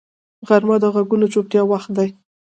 غرمه 0.47 0.75
د 0.81 0.85
غږونو 0.95 1.31
چوپتیا 1.33 1.61
وخت 1.71 1.89
وي 1.95 2.09